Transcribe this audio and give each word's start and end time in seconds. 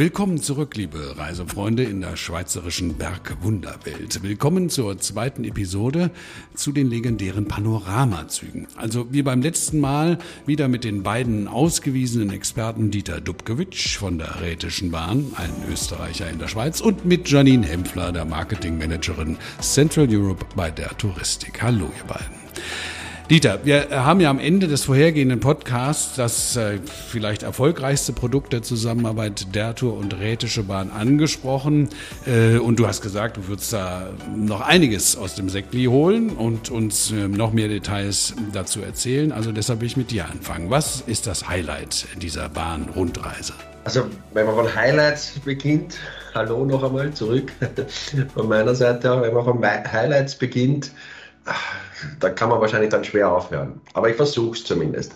Willkommen 0.00 0.40
zurück, 0.40 0.78
liebe 0.78 1.18
Reisefreunde 1.18 1.82
in 1.82 2.00
der 2.00 2.16
schweizerischen 2.16 2.94
Bergwunderwelt. 2.94 4.22
Willkommen 4.22 4.70
zur 4.70 4.96
zweiten 4.96 5.44
Episode 5.44 6.10
zu 6.54 6.72
den 6.72 6.88
legendären 6.88 7.46
Panoramazügen. 7.46 8.66
Also 8.76 9.12
wie 9.12 9.20
beim 9.20 9.42
letzten 9.42 9.78
Mal 9.78 10.18
wieder 10.46 10.68
mit 10.68 10.84
den 10.84 11.02
beiden 11.02 11.48
ausgewiesenen 11.48 12.30
Experten 12.30 12.90
Dieter 12.90 13.20
Dubkewitsch 13.20 13.98
von 13.98 14.16
der 14.16 14.40
Rätischen 14.40 14.90
Bahn, 14.90 15.32
ein 15.36 15.52
Österreicher 15.70 16.30
in 16.30 16.38
der 16.38 16.48
Schweiz, 16.48 16.80
und 16.80 17.04
mit 17.04 17.28
Janine 17.28 17.66
Hempfler, 17.66 18.10
der 18.10 18.24
Marketingmanagerin 18.24 19.36
Central 19.60 20.08
Europe 20.10 20.46
bei 20.56 20.70
der 20.70 20.96
Touristik. 20.96 21.60
Hallo, 21.60 21.92
ihr 21.98 22.04
beiden. 22.04 22.40
Dieter, 23.30 23.60
wir 23.62 23.90
haben 23.90 24.20
ja 24.20 24.28
am 24.28 24.40
Ende 24.40 24.66
des 24.66 24.82
vorhergehenden 24.82 25.38
Podcasts 25.38 26.16
das 26.16 26.56
äh, 26.56 26.80
vielleicht 26.84 27.44
erfolgreichste 27.44 28.12
Produkt 28.12 28.52
der 28.52 28.62
Zusammenarbeit 28.62 29.54
der 29.54 29.76
Tour 29.76 29.96
und 29.96 30.18
Rätische 30.18 30.64
Bahn 30.64 30.90
angesprochen. 30.90 31.90
Äh, 32.26 32.58
und 32.58 32.80
du 32.80 32.88
hast 32.88 33.02
gesagt, 33.02 33.36
du 33.36 33.46
würdest 33.46 33.72
da 33.72 34.08
noch 34.34 34.62
einiges 34.62 35.16
aus 35.16 35.36
dem 35.36 35.48
Sektli 35.48 35.84
holen 35.84 36.30
und 36.30 36.70
uns 36.70 37.12
äh, 37.12 37.28
noch 37.28 37.52
mehr 37.52 37.68
Details 37.68 38.34
dazu 38.52 38.82
erzählen. 38.82 39.30
Also 39.30 39.52
deshalb 39.52 39.78
will 39.78 39.86
ich 39.86 39.96
mit 39.96 40.10
dir 40.10 40.24
anfangen. 40.24 40.68
Was 40.68 41.00
ist 41.02 41.28
das 41.28 41.48
Highlight 41.48 42.08
dieser 42.20 42.48
Bahn-Rundreise? 42.48 43.52
Also, 43.84 44.06
wenn 44.34 44.46
man 44.46 44.56
von 44.56 44.74
Highlights 44.74 45.38
beginnt, 45.44 45.98
hallo 46.34 46.64
noch 46.64 46.82
einmal 46.82 47.12
zurück 47.12 47.52
von 48.34 48.48
meiner 48.48 48.74
Seite, 48.74 49.22
wenn 49.22 49.32
man 49.32 49.44
von 49.44 49.64
Highlights 49.64 50.34
beginnt, 50.34 50.90
da 52.20 52.30
kann 52.30 52.48
man 52.48 52.60
wahrscheinlich 52.60 52.90
dann 52.90 53.04
schwer 53.04 53.32
aufhören. 53.32 53.80
Aber 53.94 54.08
ich 54.08 54.16
versuche 54.16 54.56
es 54.56 54.64
zumindest. 54.64 55.14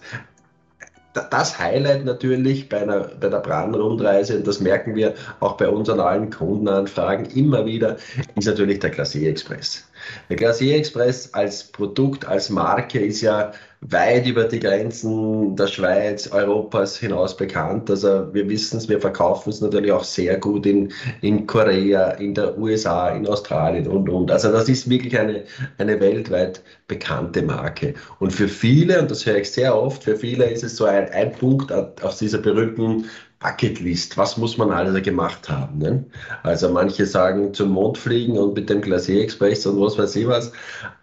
Das 1.30 1.58
Highlight 1.60 2.04
natürlich 2.04 2.68
bei 2.68 2.82
einer, 2.82 3.02
bei 3.20 3.28
der 3.28 3.38
Brandrundreise, 3.38 4.36
und 4.36 4.46
das 4.48 4.58
merken 4.58 4.96
wir 4.96 5.14
auch 5.38 5.56
bei 5.56 5.68
unseren 5.68 6.00
allen 6.00 6.30
Kundenanfragen 6.30 7.26
immer 7.26 7.64
wieder, 7.66 7.96
ist 8.34 8.46
natürlich 8.46 8.80
der 8.80 8.90
Glacier 8.90 9.30
Express. 9.30 9.88
Der 10.28 10.36
Glacier 10.36 10.76
Express 10.76 11.32
als 11.34 11.64
Produkt, 11.64 12.26
als 12.26 12.50
Marke 12.50 12.98
ist 12.98 13.20
ja 13.20 13.52
weit 13.86 14.26
über 14.26 14.44
die 14.44 14.60
Grenzen 14.60 15.56
der 15.56 15.66
Schweiz, 15.66 16.28
Europas 16.28 16.96
hinaus 16.96 17.36
bekannt. 17.36 17.90
Also 17.90 18.32
wir 18.32 18.48
wissen 18.48 18.78
es, 18.78 18.88
wir 18.88 19.00
verkaufen 19.00 19.50
es 19.50 19.60
natürlich 19.60 19.92
auch 19.92 20.04
sehr 20.04 20.38
gut 20.38 20.64
in, 20.64 20.90
in 21.20 21.46
Korea, 21.46 22.12
in 22.12 22.34
der 22.34 22.56
USA, 22.56 23.10
in 23.10 23.26
Australien 23.26 23.86
und, 23.86 24.08
und. 24.08 24.30
Also 24.30 24.50
das 24.50 24.68
ist 24.68 24.88
wirklich 24.88 25.18
eine, 25.18 25.44
eine 25.76 26.00
weltweit 26.00 26.62
bekannte 26.88 27.42
Marke. 27.42 27.94
Und 28.20 28.32
für 28.32 28.48
viele, 28.48 29.00
und 29.00 29.10
das 29.10 29.26
höre 29.26 29.36
ich 29.36 29.50
sehr 29.50 29.76
oft, 29.76 30.04
für 30.04 30.16
viele 30.16 30.46
ist 30.46 30.64
es 30.64 30.76
so 30.76 30.86
ein, 30.86 31.10
ein 31.10 31.32
Punkt 31.32 31.70
aus 31.70 32.18
dieser 32.18 32.38
berühmten 32.38 33.04
Bucketlist, 33.44 34.16
was 34.16 34.38
muss 34.38 34.56
man 34.56 34.70
alles 34.70 35.02
gemacht 35.02 35.50
haben? 35.50 35.78
Ne? 35.78 36.04
Also 36.42 36.70
manche 36.70 37.04
sagen 37.04 37.52
zum 37.52 37.72
Mond 37.72 37.98
fliegen 37.98 38.38
und 38.38 38.54
mit 38.54 38.70
dem 38.70 38.80
Glacier 38.80 39.22
Express 39.22 39.66
und 39.66 39.78
was 39.78 39.98
weiß 39.98 40.16
ich 40.16 40.26
was. 40.26 40.48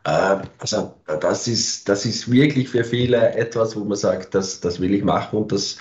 Äh, 0.05 0.37
also 0.57 0.95
das 1.05 1.47
ist, 1.47 1.87
das 1.87 2.03
ist 2.03 2.31
wirklich 2.31 2.67
für 2.69 2.83
viele 2.83 3.35
etwas, 3.35 3.75
wo 3.75 3.83
man 3.83 3.95
sagt, 3.95 4.33
das, 4.33 4.59
das 4.59 4.79
will 4.79 4.95
ich 4.95 5.03
machen 5.03 5.37
und 5.37 5.51
das 5.51 5.77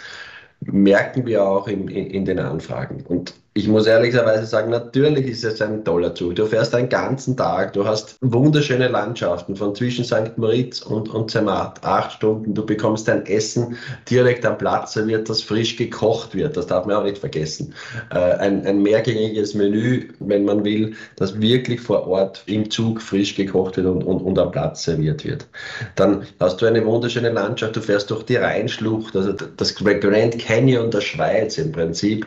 merken 0.61 1.25
wir 1.25 1.43
auch 1.43 1.67
in, 1.67 1.89
in, 1.89 2.11
in 2.11 2.25
den 2.27 2.39
Anfragen. 2.39 3.07
Und 3.09 3.33
ich 3.53 3.67
muss 3.67 3.87
ehrlicherweise 3.87 4.47
sagen, 4.47 4.71
natürlich 4.71 5.27
ist 5.27 5.45
es 5.45 5.61
ein 5.61 5.85
toller 5.85 6.15
Zug. 6.15 6.37
Du 6.37 6.47
fährst 6.47 6.73
einen 6.73 6.89
ganzen 6.89 7.37
Tag, 7.37 7.73
du 7.73 7.85
hast 7.85 8.17
wunderschöne 8.21 8.87
Landschaften 8.87 9.57
von 9.57 9.75
zwischen 9.75 10.05
St. 10.05 10.37
Moritz 10.37 10.83
und, 10.83 11.09
und 11.09 11.33
Zermatt, 11.33 11.83
acht 11.83 12.13
Stunden. 12.13 12.55
Du 12.55 12.65
bekommst 12.65 13.09
dein 13.09 13.27
Essen 13.27 13.77
direkt 14.09 14.47
am 14.47 14.57
Platz 14.57 14.93
serviert, 14.93 15.29
das 15.29 15.43
frisch 15.43 15.75
gekocht 15.77 16.33
wird. 16.37 16.57
Das 16.57 16.69
darf 16.69 16.87
man 16.87 16.97
auch 16.97 17.03
nicht 17.03 17.19
vergessen. 17.19 17.75
Äh, 18.13 18.19
ein, 18.19 18.65
ein 18.65 18.83
mehrgängiges 18.85 19.55
Menü, 19.55 20.11
wenn 20.21 20.45
man 20.45 20.65
will, 20.65 20.95
das 21.17 21.41
wirklich 21.41 21.81
vor 21.81 22.07
Ort 22.07 22.45
im 22.47 22.71
Zug 22.71 23.03
frisch 23.03 23.35
gekocht 23.35 23.77
wird 23.77 23.89
und, 23.89 24.05
und, 24.05 24.21
und 24.21 24.39
am 24.39 24.53
Platz 24.53 24.85
serviert 24.85 25.25
wird. 25.25 25.49
Dann 25.97 26.25
hast 26.39 26.63
du 26.63 26.67
eine 26.67 26.87
wunderschöne 26.87 27.31
Landschaft, 27.31 27.75
du 27.75 27.81
fährst 27.81 28.13
durch 28.13 28.23
die 28.23 28.37
Rheinschlucht, 28.37 29.17
also 29.17 29.33
das 29.33 29.75
Grand 29.75 30.39
Canyon 30.39 30.93
der 30.93 31.01
Schweiz 31.01 31.59
im 31.59 31.73
Prinzip. 31.73 32.27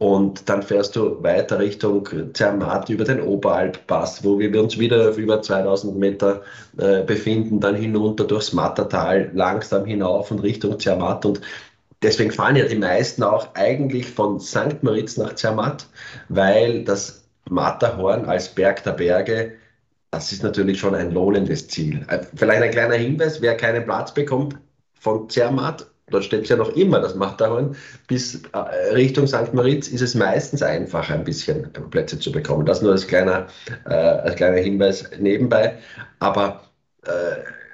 Und 0.00 0.48
dann 0.48 0.62
fährst 0.62 0.96
du 0.96 1.22
weiter 1.22 1.58
Richtung 1.58 2.08
Zermatt 2.32 2.88
über 2.88 3.04
den 3.04 3.20
Oberalppass, 3.20 4.24
wo 4.24 4.38
wir 4.38 4.58
uns 4.58 4.78
wieder 4.78 5.10
auf 5.10 5.18
über 5.18 5.42
2000 5.42 5.94
Meter 5.98 6.40
äh, 6.78 7.02
befinden, 7.02 7.60
dann 7.60 7.74
hinunter 7.74 8.24
durchs 8.24 8.54
Mattertal, 8.54 9.30
langsam 9.34 9.84
hinauf 9.84 10.30
und 10.30 10.38
Richtung 10.38 10.80
Zermatt. 10.80 11.26
Und 11.26 11.42
deswegen 12.00 12.30
fahren 12.30 12.56
ja 12.56 12.64
die 12.64 12.76
meisten 12.76 13.22
auch 13.22 13.54
eigentlich 13.54 14.06
von 14.06 14.40
St. 14.40 14.82
Moritz 14.82 15.18
nach 15.18 15.34
Zermatt, 15.34 15.86
weil 16.30 16.82
das 16.84 17.22
Matterhorn 17.50 18.24
als 18.24 18.48
Berg 18.48 18.82
der 18.84 18.92
Berge 18.92 19.52
das 20.10 20.32
ist 20.32 20.42
natürlich 20.42 20.80
schon 20.80 20.94
ein 20.94 21.12
lohnendes 21.12 21.68
Ziel. 21.68 22.04
Äh, 22.08 22.20
vielleicht 22.34 22.62
ein 22.62 22.70
kleiner 22.70 22.94
Hinweis, 22.94 23.40
wer 23.40 23.56
keinen 23.56 23.84
Platz 23.84 24.12
bekommt 24.12 24.56
von 24.94 25.28
Zermatt 25.30 25.89
dort 26.10 26.24
steht 26.24 26.42
es 26.42 26.48
ja 26.48 26.56
noch 26.56 26.70
immer, 26.76 27.00
das 27.00 27.14
Matterhorn, 27.14 27.76
bis 28.06 28.42
äh, 28.52 28.92
Richtung 28.94 29.26
St. 29.26 29.52
Moritz 29.52 29.88
ist 29.88 30.02
es 30.02 30.14
meistens 30.14 30.62
einfacher, 30.62 31.14
ein 31.14 31.24
bisschen 31.24 31.70
Plätze 31.90 32.18
zu 32.18 32.32
bekommen. 32.32 32.66
Das 32.66 32.82
nur 32.82 32.92
als 32.92 33.06
kleiner, 33.06 33.46
äh, 33.86 33.94
als 33.94 34.36
kleiner 34.36 34.58
Hinweis 34.58 35.08
nebenbei. 35.18 35.78
Aber 36.18 36.62
äh, 37.04 37.08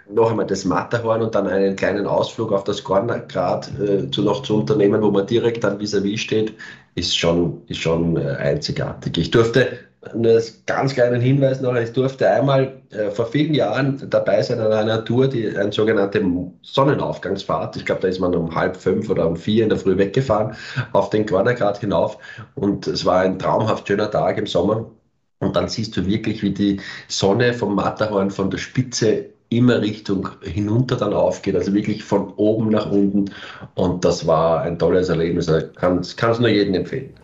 noch 0.08 0.30
einmal 0.30 0.46
das 0.46 0.64
Matterhorn 0.64 1.22
und 1.22 1.34
dann 1.34 1.46
einen 1.46 1.76
kleinen 1.76 2.06
Ausflug 2.06 2.52
auf 2.52 2.64
das 2.64 2.84
Gornergrad 2.84 3.70
äh, 3.80 4.10
zu, 4.10 4.22
noch 4.22 4.42
zu 4.42 4.58
unternehmen, 4.58 5.02
wo 5.02 5.10
man 5.10 5.26
direkt 5.26 5.64
dann 5.64 5.78
vis-à-vis 5.78 6.14
-vis 6.14 6.18
steht, 6.18 6.54
ist 6.94 7.16
schon, 7.16 7.62
ist 7.68 7.80
schon 7.80 8.16
äh, 8.16 8.36
einzigartig. 8.36 9.18
Ich 9.18 9.30
durfte 9.30 9.78
nur 10.14 10.40
ganz 10.66 10.94
kleinen 10.94 11.20
Hinweis 11.20 11.60
noch, 11.60 11.74
ich 11.74 11.92
durfte 11.92 12.28
einmal 12.30 12.82
äh, 12.90 13.10
vor 13.10 13.26
vielen 13.26 13.54
Jahren 13.54 14.08
dabei 14.10 14.42
sein 14.42 14.60
an 14.60 14.72
einer 14.72 15.04
Tour, 15.04 15.28
die 15.28 15.56
eine 15.56 15.72
sogenannte 15.72 16.22
Sonnenaufgangsfahrt. 16.62 17.76
Ich 17.76 17.84
glaube, 17.84 18.02
da 18.02 18.08
ist 18.08 18.20
man 18.20 18.34
um 18.34 18.54
halb 18.54 18.76
fünf 18.76 19.10
oder 19.10 19.26
um 19.26 19.36
vier 19.36 19.64
in 19.64 19.68
der 19.68 19.78
Früh 19.78 19.96
weggefahren, 19.96 20.56
auf 20.92 21.10
den 21.10 21.26
Gornergrad 21.26 21.78
hinauf. 21.78 22.18
Und 22.54 22.86
es 22.86 23.04
war 23.04 23.20
ein 23.20 23.38
traumhaft 23.38 23.88
schöner 23.88 24.10
Tag 24.10 24.38
im 24.38 24.46
Sommer. 24.46 24.90
Und 25.38 25.56
dann 25.56 25.68
siehst 25.68 25.96
du 25.96 26.06
wirklich, 26.06 26.42
wie 26.42 26.52
die 26.52 26.80
Sonne 27.08 27.52
vom 27.52 27.74
Matterhorn 27.74 28.30
von 28.30 28.50
der 28.50 28.58
Spitze 28.58 29.26
immer 29.48 29.80
Richtung 29.80 30.28
hinunter 30.42 30.96
dann 30.96 31.12
aufgeht, 31.12 31.54
also 31.54 31.72
wirklich 31.74 32.02
von 32.02 32.32
oben 32.34 32.70
nach 32.70 32.90
unten. 32.90 33.30
Und 33.74 34.04
das 34.04 34.26
war 34.26 34.62
ein 34.62 34.78
tolles 34.78 35.08
Erlebnis. 35.08 35.48
Ich 35.48 35.74
kann 35.74 35.98
es 36.00 36.40
nur 36.40 36.48
jedem 36.48 36.74
empfehlen. 36.74 37.14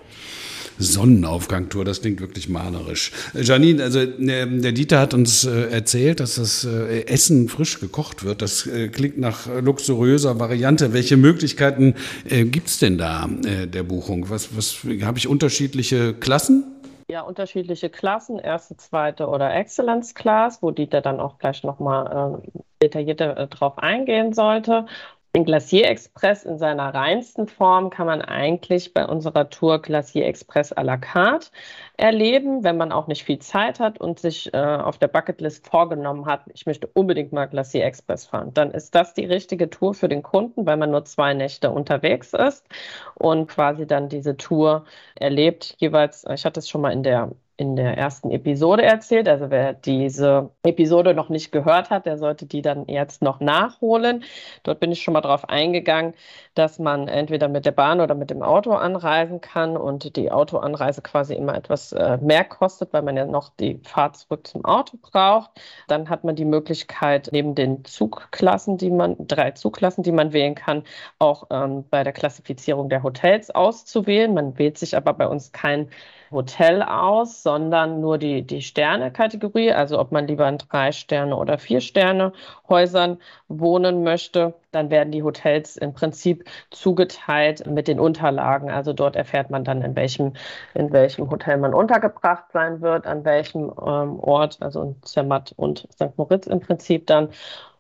Sonnenaufgang-Tour. 0.83 1.85
Das 1.85 2.01
klingt 2.03 2.21
wirklich 2.21 2.49
malerisch. 2.49 3.13
Janine, 3.35 3.83
also 3.83 4.01
ähm, 4.01 4.63
der 4.63 4.73
Dieter 4.73 5.01
hat 5.01 5.15
uns 5.15 5.45
äh, 5.45 5.71
erzählt, 5.71 6.21
dass 6.21 6.37
das 6.37 6.65
äh, 6.65 7.07
Essen 7.07 7.49
frisch 7.49 7.81
gekocht 7.81 8.25
wird. 8.25 8.43
Das 8.43 8.67
äh, 8.67 8.89
klingt 8.89 9.19
nach 9.19 9.47
luxuriöser 9.61 10.39
Variante. 10.39 10.93
Welche 10.93 11.17
Möglichkeiten 11.17 11.95
gibt 12.25 12.69
es 12.69 12.79
denn 12.79 12.99
da 12.99 13.29
der 13.29 13.83
Buchung? 13.83 14.29
Was, 14.31 14.57
was 14.57 14.79
habe 15.03 15.19
ich 15.19 15.29
unterschiedliche 15.29 16.15
Klassen? 16.15 16.65
Ja, 17.13 17.21
unterschiedliche 17.21 17.91
Klassen, 17.91 18.39
erste, 18.39 18.75
zweite 18.79 19.27
oder 19.29 19.55
Excellence 19.55 20.15
Class, 20.15 20.63
wo 20.63 20.71
Dieter 20.71 21.03
dann 21.03 21.21
auch 21.21 21.37
gleich 21.37 21.63
nochmal 21.63 22.41
äh, 22.43 22.61
detaillierter 22.83 23.37
äh, 23.37 23.47
drauf 23.49 23.77
eingehen 23.77 24.33
sollte. 24.33 24.87
Den 25.35 25.47
Glacier 25.47 25.89
Express 25.89 26.45
in 26.45 26.59
seiner 26.59 26.93
reinsten 26.93 27.47
Form 27.47 27.89
kann 27.89 28.07
man 28.07 28.21
eigentlich 28.21 28.93
bei 28.93 29.07
unserer 29.07 29.49
Tour 29.49 29.81
Glacier 29.81 30.27
Express 30.27 30.77
à 30.77 30.83
la 30.83 30.99
carte 30.99 31.49
erleben, 31.97 32.65
wenn 32.65 32.77
man 32.77 32.93
auch 32.93 33.07
nicht 33.07 33.25
viel 33.25 33.39
Zeit 33.39 33.81
hat 33.81 33.99
und 33.99 34.19
sich 34.19 34.53
äh, 34.53 34.59
auf 34.59 34.99
der 34.99 35.09
Bucketlist 35.09 35.67
vorgenommen 35.67 36.27
hat, 36.27 36.43
ich 36.53 36.67
möchte 36.67 36.87
unbedingt 36.87 37.33
mal 37.33 37.47
Glacier 37.47 37.87
Express 37.87 38.27
fahren. 38.27 38.53
Dann 38.53 38.73
ist 38.73 38.95
das 38.95 39.15
die 39.15 39.25
richtige 39.25 39.71
Tour 39.71 39.95
für 39.95 40.09
den 40.11 40.23
Kunden, 40.23 40.67
weil 40.67 40.77
man 40.77 40.91
nur 40.91 41.07
zwei 41.07 41.33
Nächte 41.33 41.71
unterwegs 41.71 42.35
ist 42.35 42.67
und 43.15 43.47
quasi 43.49 43.87
dann 43.87 44.11
diese 44.11 44.37
Tour 44.37 44.85
erlebt. 45.15 45.77
Jeweils, 45.79 46.27
ich 46.31 46.45
hatte 46.45 46.61
es 46.61 46.69
schon 46.69 46.83
mal 46.83 46.93
in 46.93 47.05
der 47.05 47.31
in 47.57 47.77
der 47.77 47.97
ersten 47.99 48.31
Episode 48.31 48.83
erzählt. 48.83 49.29
Also 49.29 49.51
wer 49.51 49.73
diese 49.75 50.51
Episode 50.63 51.15
noch 51.15 51.29
nicht 51.29 51.53
gehört 51.53 51.91
hat, 51.91 52.07
der 52.07 52.19
sollte 52.19 52.47
die 52.47 52.63
dann 52.63 52.87
jetzt 52.89 53.23
noch 53.23 53.41
nachholen. 53.41 54.25
Dort 54.63 54.81
bin 54.81 54.91
ich 54.91 55.03
schon 55.03 55.15
mal 55.15 55.21
darauf 55.21 55.49
eingegangen, 55.49 56.15
dass 56.55 56.79
man 56.79 57.09
entweder 57.09 57.49
mit 57.49 57.67
der 57.67 57.73
Bahn 57.73 58.01
oder 58.01 58.15
mit 58.15 58.31
dem 58.31 58.43
Auto 58.43 58.73
anreisen 58.73 59.41
kann 59.41 59.77
und 59.77 60.17
die 60.17 60.31
Autoanreise 60.31 61.03
quasi 61.03 61.35
immer 61.35 61.55
etwas 61.55 61.93
äh, 61.93 62.19
mehr 62.19 62.45
kostet, 62.45 62.93
weil 62.93 63.03
man 63.03 63.17
ja 63.17 63.27
noch 63.27 63.51
die 63.61 63.81
Fahrt 63.85 64.17
zurück 64.17 64.47
zum 64.47 64.65
Auto 64.65 64.97
braucht. 65.01 65.51
Dann 65.89 66.09
hat 66.09 66.25
man 66.25 66.37
die 66.37 66.45
Möglichkeit, 66.45 67.29
neben 67.33 67.55
den 67.55 67.85
Zugklassen, 67.85 68.79
die 68.79 68.91
man, 68.91 69.17
drei 69.19 69.51
Zugklassen, 69.53 70.03
die 70.03 70.13
man 70.13 70.33
wählen 70.33 70.55
kann, 70.55 70.85
auch 71.19 71.47
ähm, 71.51 71.85
bei 71.91 72.03
der 72.03 72.13
Klassifizierung 72.13 72.89
der 72.89 73.03
Hotels 73.03 73.51
auszuwählen. 73.51 74.33
Man 74.35 74.59
wählt 74.59 74.79
sich 74.79 74.97
aber 74.97 75.13
bei 75.13 75.27
uns 75.27 75.53
kein 75.53 75.89
Hotel 76.33 76.83
aus, 76.83 77.43
sondern 77.43 78.01
nur 78.01 78.19
die, 78.19 78.43
die 78.43 78.63
Sterne-Kategorie, 78.63 79.73
also 79.73 79.99
ob 79.99 80.13
man 80.13 80.27
lieber 80.27 80.49
in 80.49 80.59
drei 80.59 80.93
Sterne 80.93 81.37
oder 81.37 81.59
vier 81.59 81.81
Sterne 81.81 82.33
Häusern 82.69 83.19
wohnen 83.49 84.03
möchte, 84.03 84.55
dann 84.73 84.91
werden 84.91 85.13
die 85.13 85.23
Hotels 85.23 85.77
im 85.77 85.93
Prinzip 85.93 86.45
zugeteilt 86.71 87.67
mit 87.67 87.89
den 87.89 88.01
Unterlagen. 88.01 88.71
Also 88.71 88.93
dort 88.93 89.17
erfährt 89.17 89.51
man 89.51 89.65
dann, 89.65 89.83
in 89.83 89.95
welchem, 89.95 90.33
in 90.75 90.93
welchem 90.93 91.31
Hotel 91.31 91.59
man 91.59 91.75
untergebracht 91.75 92.45
sein 92.53 92.81
wird, 92.81 93.07
an 93.07 93.25
welchem 93.25 93.65
ähm, 93.65 94.19
Ort, 94.21 94.57
also 94.61 94.83
in 94.83 95.03
Zermatt 95.03 95.53
und 95.57 95.87
St. 95.93 96.17
Moritz 96.17 96.47
im 96.47 96.61
Prinzip 96.61 97.07
dann. 97.07 97.29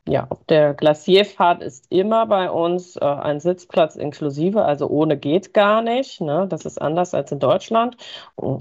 Ja, 0.08 0.26
auf 0.30 0.44
der 0.46 0.74
Glacierfahrt 0.74 1.62
ist 1.62 1.86
immer 1.90 2.26
bei 2.26 2.50
uns 2.50 2.96
äh, 2.96 3.04
ein 3.04 3.38
Sitzplatz 3.38 3.94
inklusive, 3.94 4.64
also 4.64 4.88
ohne 4.88 5.16
geht 5.16 5.54
gar 5.54 5.80
nicht. 5.80 6.20
Ne? 6.20 6.46
Das 6.48 6.64
ist 6.64 6.82
anders 6.82 7.14
als 7.14 7.30
in 7.30 7.38
Deutschland. 7.38 7.96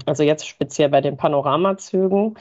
Also 0.06 0.22
jetzt 0.22 0.46
speziell 0.46 0.88
bei 0.88 1.00
den 1.00 1.16
Panoramazügen 1.16 2.38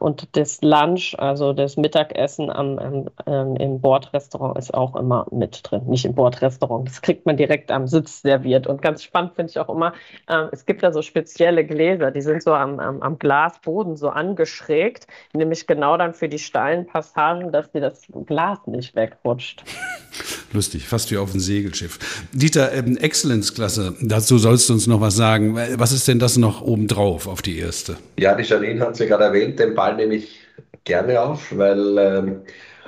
und 0.00 0.36
das 0.36 0.60
Lunch, 0.60 1.14
also 1.18 1.54
das 1.54 1.76
Mittagessen 1.76 2.50
am, 2.50 2.78
am 2.78 3.06
ähm, 3.26 3.56
im 3.56 3.80
Bordrestaurant 3.80 4.58
ist 4.58 4.74
auch 4.74 4.94
immer 4.94 5.26
mit 5.30 5.60
drin. 5.62 5.82
Nicht 5.86 6.04
im 6.04 6.14
Bordrestaurant, 6.14 6.86
das 6.86 7.00
kriegt 7.00 7.24
man 7.24 7.38
direkt 7.38 7.70
am 7.70 7.86
Sitz 7.86 8.20
serviert. 8.20 8.66
Und 8.66 8.82
ganz 8.82 9.02
spannend 9.02 9.32
finde 9.36 9.50
ich 9.50 9.58
auch 9.58 9.70
immer, 9.70 9.94
äh, 10.28 10.46
es 10.52 10.66
gibt 10.66 10.82
da 10.82 10.92
so 10.92 11.00
spezielle 11.00 11.64
Gläser, 11.64 12.10
die 12.10 12.20
sind 12.20 12.42
so 12.42 12.52
am, 12.52 12.78
am, 12.78 13.00
am, 13.00 13.18
Glasboden 13.18 13.96
so 13.96 14.10
angeschrägt, 14.10 15.06
nämlich 15.32 15.66
genau 15.66 15.96
dann 15.96 16.12
für 16.12 16.28
die 16.28 16.38
steilen 16.38 16.86
Passagen, 16.86 17.50
dass 17.50 17.72
dir 17.72 17.80
das 17.80 18.02
Glas 18.26 18.58
nicht 18.66 18.94
wegrutscht. 18.94 19.64
Lustig, 20.52 20.88
fast 20.88 21.10
wie 21.12 21.16
auf 21.16 21.30
dem 21.30 21.40
Segelschiff. 21.40 21.98
Dieter, 22.32 22.72
ähm, 22.72 22.96
Exzellenzklasse, 22.96 23.94
dazu 24.02 24.36
sollst 24.36 24.68
du 24.68 24.72
uns 24.72 24.88
noch 24.88 25.00
was 25.00 25.14
sagen. 25.14 25.56
Was 25.76 25.92
ist 25.92 26.08
denn 26.08 26.18
das 26.18 26.36
noch 26.36 26.60
obendrauf 26.60 27.28
auf 27.28 27.40
die 27.40 27.58
erste? 27.58 27.96
Ja, 28.18 28.34
die 28.34 28.42
Janine 28.42 28.80
hat 28.80 28.92
es 28.94 28.98
ja 28.98 29.06
gerade 29.06 29.24
erwähnt, 29.24 29.60
den 29.70 29.76
Ball 29.76 29.96
nehme 29.96 30.16
ich 30.16 30.40
gerne 30.84 31.20
auf, 31.20 31.56
weil 31.56 31.98
ähm, 31.98 32.42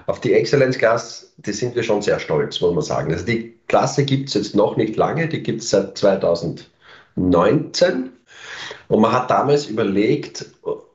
auf 0.07 0.21
die 0.21 0.35
Exzellenzklasse, 0.35 1.27
die 1.39 1.53
sind 1.53 1.75
wir 1.75 1.83
schon 1.83 2.03
sehr 2.03 2.19
stolz, 2.19 2.61
muss 2.61 2.75
man 2.75 2.83
sagen. 2.83 3.13
Also 3.13 3.25
die 3.25 3.55
Klasse 3.69 4.05
gibt 4.05 4.29
es 4.29 4.35
jetzt 4.35 4.55
noch 4.55 4.77
nicht 4.77 4.97
lange, 4.97 5.29
die 5.29 5.43
gibt 5.43 5.63
es 5.63 5.71
seit 5.71 5.97
2019. 5.97 8.11
Und 8.89 9.01
man 9.01 9.13
hat 9.13 9.31
damals 9.31 9.67
überlegt 9.67 10.47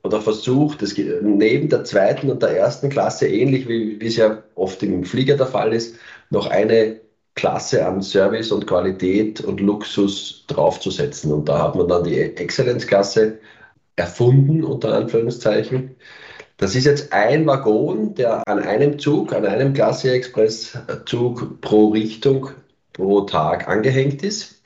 oder 0.04 0.22
versucht, 0.22 0.81
es 0.81 0.98
neben 0.98 1.69
der 1.69 1.84
zweiten 1.84 2.30
und 2.30 2.44
der 2.44 2.57
ersten 2.57 2.90
Klasse, 2.90 3.28
ähnlich 3.28 3.68
wie, 3.68 4.00
wie 4.00 4.07
es 4.07 4.18
ja 4.18 4.44
oft 4.56 4.83
im 4.83 5.04
Flieger 5.04 5.38
der 5.38 5.48
Fall 5.48 5.74
ist, 5.74 5.95
noch 6.30 6.48
eine 6.48 7.00
Klasse 7.36 7.86
an 7.86 8.01
Service 8.01 8.51
und 8.51 8.68
Qualität 8.68 9.42
und 9.42 9.60
Luxus 9.60 10.44
draufzusetzen. 10.48 11.31
Und 11.31 11.48
da 11.48 11.63
hat 11.63 11.75
man 11.75 11.88
dann 11.88 12.04
die 12.04 12.19
Exzellenzklasse 12.19 13.38
erfunden, 13.98 14.64
unter 14.64 14.94
Anführungszeichen. 14.94 15.96
Das 16.56 16.74
ist 16.74 16.86
jetzt 16.86 17.14
ein 17.14 17.46
Waggon, 17.46 18.16
der 18.16 18.48
an 18.48 18.60
einem 18.60 18.98
Zug, 18.98 19.34
an 19.34 19.46
einem 19.46 19.74
Glacier 19.74 20.14
Express 20.14 20.78
Zug 21.06 21.62
pro 21.62 21.90
Richtung 21.90 22.50
pro 22.94 23.22
Tag 23.22 23.68
angehängt 23.68 24.24
ist. 24.24 24.62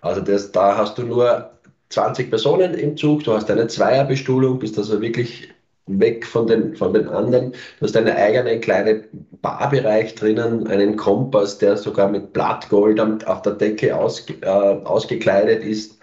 Also 0.00 0.20
das, 0.20 0.50
da 0.52 0.76
hast 0.76 0.98
du 0.98 1.02
nur 1.02 1.50
20 1.90 2.30
Personen 2.30 2.74
im 2.74 2.96
Zug, 2.96 3.24
du 3.24 3.32
hast 3.32 3.50
eine 3.50 3.68
Zweierbestuhlung, 3.68 4.58
bist 4.58 4.76
also 4.76 5.00
wirklich 5.00 5.48
weg 5.86 6.26
von 6.26 6.46
den, 6.48 6.74
von 6.74 6.92
den 6.92 7.08
anderen. 7.08 7.52
Du 7.52 7.86
hast 7.86 7.96
einen 7.96 8.16
eigenen 8.16 8.60
kleinen 8.60 9.04
Barbereich 9.40 10.16
drinnen, 10.16 10.66
einen 10.66 10.96
Kompass, 10.96 11.58
der 11.58 11.76
sogar 11.76 12.08
mit 12.08 12.32
Blattgold 12.32 13.00
auf 13.26 13.42
der 13.42 13.52
Decke 13.52 13.96
aus, 13.96 14.26
äh, 14.40 14.46
ausgekleidet 14.46 15.62
ist. 15.62 15.95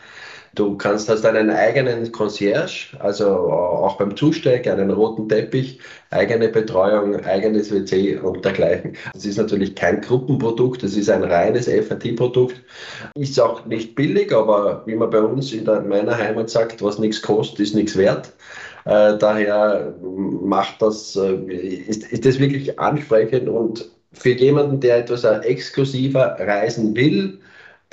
Du 0.56 0.78
kannst 0.78 1.10
hast 1.10 1.26
einen 1.26 1.50
eigenen 1.50 2.12
Concierge, 2.12 2.96
also 3.00 3.26
auch 3.28 3.98
beim 3.98 4.16
Zusteig, 4.16 4.68
einen 4.68 4.92
roten 4.92 5.28
Teppich, 5.28 5.80
eigene 6.12 6.48
Betreuung, 6.50 7.16
eigenes 7.26 7.72
WC 7.72 8.18
und 8.18 8.46
dergleichen. 8.46 8.96
Das 9.14 9.26
ist 9.26 9.38
natürlich 9.38 9.74
kein 9.74 10.02
Gruppenprodukt, 10.02 10.84
das 10.84 10.96
ist 10.96 11.10
ein 11.10 11.24
reines 11.24 11.68
FAT-Produkt. 11.68 12.62
Ist 13.16 13.40
auch 13.40 13.66
nicht 13.66 13.96
billig, 13.96 14.32
aber 14.32 14.84
wie 14.86 14.96
man 14.96 15.10
bei 15.10 15.22
uns 15.22 15.52
in 15.54 15.66
der, 15.66 15.82
meiner 15.82 16.16
Heimat 16.16 16.52
sagt, 16.52 16.84
was 16.84 17.00
nichts 17.00 17.24
kostet, 17.24 17.60
ist 17.60 17.74
nichts 17.74 17.98
wert. 17.98 18.32
Äh, 18.86 19.18
daher 19.18 19.96
macht 20.04 20.84
das, 20.84 21.16
äh, 21.16 21.34
ist, 21.34 22.04
ist 22.12 22.26
das 22.26 22.40
wirklich 22.40 22.80
ansprechend 22.80 23.50
und 23.50 23.90
für 24.12 24.34
jemanden, 24.34 24.80
der 24.80 24.98
etwas 24.98 25.24
exklusiver 25.24 26.38
reisen 26.40 26.96
will, 26.96 27.40